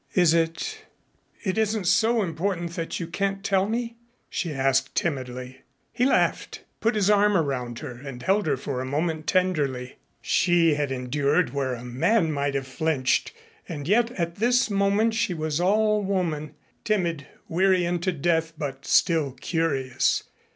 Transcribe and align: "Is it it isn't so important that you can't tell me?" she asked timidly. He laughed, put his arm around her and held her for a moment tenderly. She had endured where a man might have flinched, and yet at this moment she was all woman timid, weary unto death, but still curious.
"Is 0.15 0.33
it 0.33 0.85
it 1.43 1.59
isn't 1.59 1.85
so 1.85 2.23
important 2.23 2.71
that 2.71 2.99
you 2.99 3.05
can't 3.05 3.43
tell 3.43 3.69
me?" 3.69 3.97
she 4.31 4.51
asked 4.51 4.95
timidly. 4.95 5.61
He 5.93 6.05
laughed, 6.07 6.63
put 6.79 6.95
his 6.95 7.07
arm 7.07 7.37
around 7.37 7.77
her 7.85 8.01
and 8.03 8.23
held 8.23 8.47
her 8.47 8.57
for 8.57 8.81
a 8.81 8.83
moment 8.85 9.27
tenderly. 9.27 9.97
She 10.19 10.73
had 10.73 10.91
endured 10.91 11.51
where 11.51 11.75
a 11.75 11.83
man 11.85 12.31
might 12.31 12.55
have 12.55 12.65
flinched, 12.65 13.31
and 13.69 13.87
yet 13.87 14.09
at 14.13 14.37
this 14.37 14.71
moment 14.71 15.13
she 15.13 15.35
was 15.35 15.61
all 15.61 16.01
woman 16.01 16.55
timid, 16.83 17.27
weary 17.47 17.85
unto 17.85 18.11
death, 18.11 18.53
but 18.57 18.87
still 18.87 19.33
curious. 19.33 20.23